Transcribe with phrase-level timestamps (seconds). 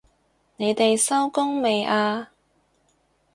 [0.57, 2.31] 你哋收工未啊？